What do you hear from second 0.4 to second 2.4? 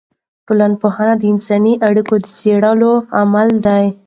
ټولنپوهنه د انساني اړیکو د